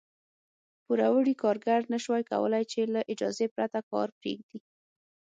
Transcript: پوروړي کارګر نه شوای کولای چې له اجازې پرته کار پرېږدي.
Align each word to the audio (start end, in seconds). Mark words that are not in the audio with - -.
پوروړي 0.85 1.33
کارګر 1.43 1.81
نه 1.93 1.97
شوای 2.03 2.23
کولای 2.31 2.63
چې 2.71 2.79
له 2.93 3.01
اجازې 3.13 3.47
پرته 3.55 3.79
کار 3.89 4.09
پرېږدي. 4.19 4.59